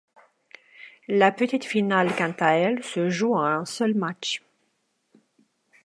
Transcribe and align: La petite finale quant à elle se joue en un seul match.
La 1.09 1.31
petite 1.31 1.63
finale 1.63 2.09
quant 2.17 2.33
à 2.39 2.53
elle 2.53 2.83
se 2.83 3.11
joue 3.11 3.35
en 3.35 3.43
un 3.43 3.65
seul 3.65 3.93
match. 3.93 4.41